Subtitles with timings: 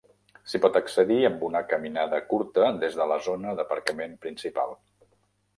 [0.51, 4.79] S'hi pot accedir amb una caminada curta des de la zona d'aparcament principal.